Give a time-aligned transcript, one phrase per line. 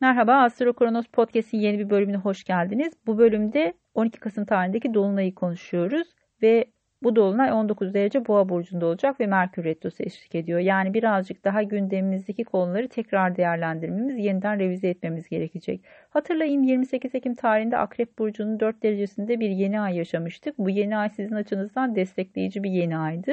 [0.00, 2.92] Merhaba Astro Kronos Podcast'in yeni bir bölümüne hoş geldiniz.
[3.06, 6.08] Bu bölümde 12 Kasım tarihindeki Dolunay'ı konuşuyoruz
[6.42, 6.64] ve
[7.02, 10.58] bu Dolunay 19 derece Boğa burcunda olacak ve Merkür Retrosu eşlik ediyor.
[10.58, 15.84] Yani birazcık daha gündemimizdeki konuları tekrar değerlendirmemiz, yeniden revize etmemiz gerekecek.
[16.10, 20.58] Hatırlayın 28 Ekim tarihinde Akrep Burcu'nun 4 derecesinde bir yeni ay yaşamıştık.
[20.58, 23.32] Bu yeni ay sizin açınızdan destekleyici bir yeni aydı.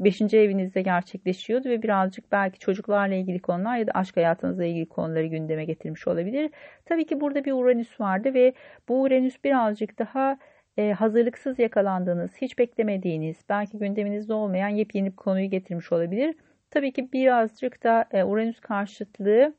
[0.00, 0.34] 5.
[0.34, 5.64] evinizde gerçekleşiyordu ve birazcık belki çocuklarla ilgili konular ya da aşk hayatınızla ilgili konuları gündeme
[5.64, 6.50] getirmiş olabilir.
[6.84, 8.52] Tabii ki burada bir Uranüs vardı ve
[8.88, 10.38] bu Uranüs birazcık daha
[10.76, 16.34] e, hazırlıksız yakalandığınız, hiç beklemediğiniz, belki gündeminizde olmayan yepyeni bir konuyu getirmiş olabilir.
[16.70, 19.54] Tabii ki birazcık da e, Uranüs karşıtlığı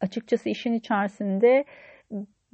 [0.00, 1.64] açıkçası işin içerisinde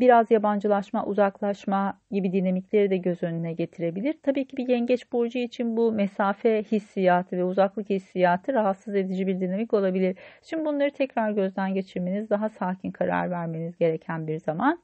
[0.01, 4.15] biraz yabancılaşma, uzaklaşma gibi dinamikleri de göz önüne getirebilir.
[4.23, 9.41] Tabii ki bir yengeç burcu için bu mesafe hissiyatı ve uzaklık hissiyatı rahatsız edici bir
[9.41, 10.17] dinamik olabilir.
[10.43, 14.79] Şimdi bunları tekrar gözden geçirmeniz, daha sakin karar vermeniz gereken bir zaman.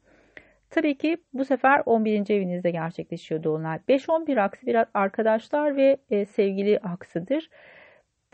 [0.70, 2.30] Tabii ki bu sefer 11.
[2.30, 3.78] evinizde gerçekleşiyor dolunay.
[3.88, 7.48] 5-11 aksi bir arkadaşlar ve e, sevgili aksıdır.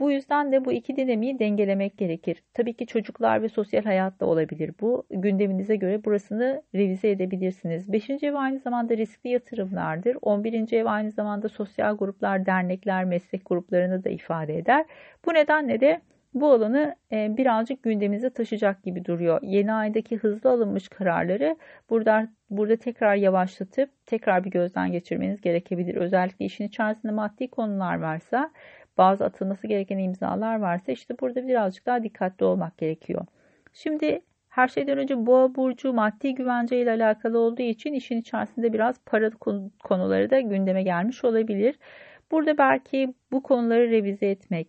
[0.03, 2.43] Bu yüzden de bu iki dinamiği dengelemek gerekir.
[2.55, 5.07] Tabii ki çocuklar ve sosyal hayatta olabilir bu.
[5.11, 7.93] Gündeminize göre burasını revize edebilirsiniz.
[7.93, 10.17] Beşinci ev aynı zamanda riskli yatırımlardır.
[10.23, 14.85] On birinci ev aynı zamanda sosyal gruplar, dernekler, meslek gruplarını da ifade eder.
[15.27, 16.01] Bu nedenle de
[16.35, 19.41] bu alanı e, birazcık gündemimize taşıyacak gibi duruyor.
[19.43, 21.57] Yeni aydaki hızlı alınmış kararları
[21.91, 25.95] burada burada tekrar yavaşlatıp tekrar bir gözden geçirmeniz gerekebilir.
[25.95, 28.51] Özellikle işin içerisinde maddi konular varsa
[28.99, 33.27] bazı atılması gereken imzalar varsa işte burada birazcık daha dikkatli olmak gerekiyor.
[33.73, 39.01] Şimdi her şeyden önce boğa burcu maddi güvence ile alakalı olduğu için işin içerisinde biraz
[39.07, 39.31] para
[39.85, 41.79] konuları da gündeme gelmiş olabilir.
[42.31, 44.69] Burada belki bu konuları revize etmek,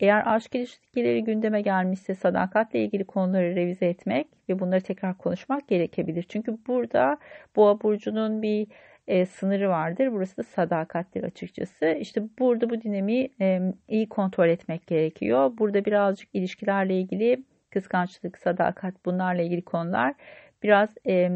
[0.00, 6.22] eğer aşk ilişkileri gündeme gelmişse sadakatle ilgili konuları revize etmek ve bunları tekrar konuşmak gerekebilir.
[6.22, 7.18] Çünkü burada
[7.56, 8.66] boğa burcunun bir
[9.10, 10.12] e, sınırı vardır.
[10.12, 11.86] Burası da sadakattir açıkçası.
[12.00, 15.52] İşte burada bu dinamiği e, iyi kontrol etmek gerekiyor.
[15.58, 20.14] Burada birazcık ilişkilerle ilgili kıskançlık, sadakat bunlarla ilgili konular
[20.62, 21.30] biraz e,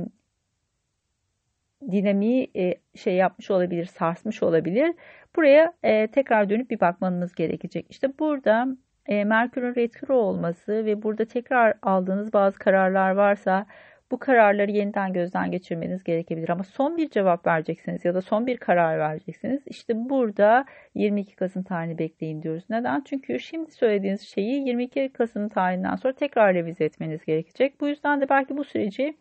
[1.91, 4.95] dinamiği e, şey yapmış olabilir, sarsmış olabilir.
[5.37, 7.87] Buraya e, tekrar dönüp bir bakmanız gerekecek.
[7.91, 8.67] İşte burada
[9.07, 13.67] e, Merkür'ün retro olması ve burada tekrar aldığınız bazı kararlar varsa
[14.15, 16.49] bu kararları yeniden gözden geçirmeniz gerekebilir.
[16.49, 19.63] Ama son bir cevap vereceksiniz ya da son bir karar vereceksiniz.
[19.67, 20.65] İşte burada
[20.95, 22.65] 22 Kasım tarihini bekleyin diyoruz.
[22.71, 23.03] Neden?
[23.07, 27.81] Çünkü şimdi söylediğiniz şeyi 22 Kasım tarihinden sonra tekrar revize etmeniz gerekecek.
[27.81, 29.17] Bu yüzden de belki bu süreci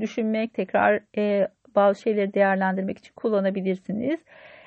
[0.00, 4.20] düşünmek, tekrar e, bazı şeyleri değerlendirmek için kullanabilirsiniz.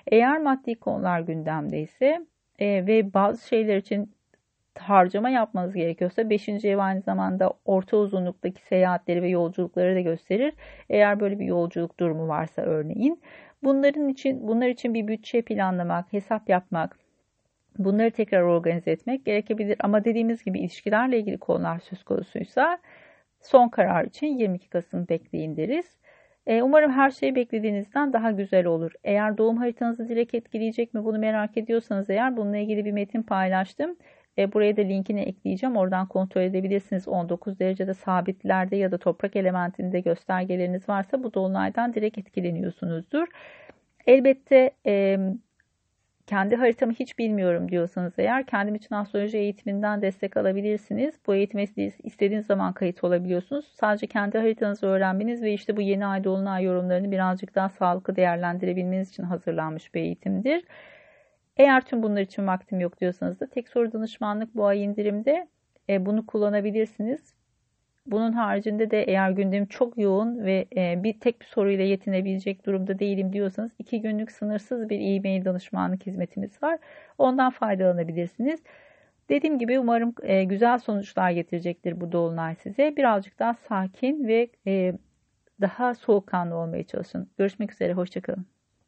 [0.08, 2.26] Eğer maddi konular gündemdeyse
[2.60, 4.14] e, ve bazı şeyler için
[4.80, 6.50] harcama yapmanız gerekiyorsa 5.
[6.50, 10.54] ev aynı zamanda orta uzunluktaki seyahatleri ve yolculukları da gösterir.
[10.90, 13.22] Eğer böyle bir yolculuk durumu varsa örneğin
[13.64, 17.00] bunların için bunlar için bir bütçe planlamak, hesap yapmak,
[17.78, 19.78] bunları tekrar organize etmek gerekebilir.
[19.80, 22.80] Ama dediğimiz gibi ilişkilerle ilgili konular söz konusuysa
[23.42, 26.02] son karar için 22 Kasım bekleyin deriz.
[26.48, 28.92] E, umarım her şey beklediğinizden daha güzel olur.
[29.04, 33.96] Eğer doğum haritanızı direkt etkileyecek mi bunu merak ediyorsanız eğer bununla ilgili bir metin paylaştım.
[34.38, 35.78] E, buraya da linkini ekleyeceğim.
[35.78, 37.08] Oradan kontrol edebilirsiniz.
[37.08, 43.28] 19 derecede sabitlerde ya da toprak elementinde göstergeleriniz varsa bu dolunaydan direkt etkileniyorsunuzdur.
[44.08, 45.20] Elbette e,
[46.28, 51.16] kendi haritamı hiç bilmiyorum diyorsanız eğer kendim için astroloji eğitiminden destek alabilirsiniz.
[51.28, 51.66] Bu eğitime
[52.04, 53.66] istediğiniz zaman kayıt olabiliyorsunuz.
[53.74, 59.10] Sadece kendi haritanızı öğrenmeniz ve işte bu yeni ay dolunay yorumlarını birazcık daha sağlıklı değerlendirebilmeniz
[59.10, 60.64] için hazırlanmış bir eğitimdir.
[61.62, 65.48] Eğer tüm bunlar için vaktim yok diyorsanız da tek soru danışmanlık bu ay indirimde
[65.90, 67.34] e, bunu kullanabilirsiniz.
[68.06, 73.00] Bunun haricinde de eğer gündem çok yoğun ve e, bir tek bir soruyla yetinebilecek durumda
[73.00, 76.80] değilim diyorsanız iki günlük sınırsız bir e-mail danışmanlık hizmetimiz var.
[77.18, 78.60] Ondan faydalanabilirsiniz.
[79.30, 82.96] Dediğim gibi umarım e, güzel sonuçlar getirecektir bu dolunay size.
[82.98, 84.50] Birazcık daha sakin ve
[85.62, 87.30] daha soğukkanlı olmaya çalışın.
[87.38, 88.61] Görüşmek üzere, hoşçakalın.